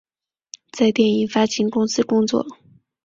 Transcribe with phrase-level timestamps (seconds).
[0.71, 2.43] 在电影发行公司工作。